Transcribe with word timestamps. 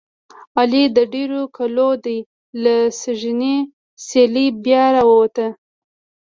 علي 0.59 0.83
د 0.95 0.97
ډېرو 1.13 1.41
کلو 1.57 1.89
دی. 2.05 2.19
له 2.63 2.75
سږنۍ 2.99 3.57
څېلې 4.07 4.45
بیا 4.63 4.83
را 4.95 5.03
ووت. 5.09 5.35